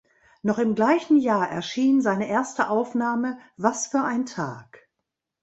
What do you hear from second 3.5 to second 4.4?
"Was für ein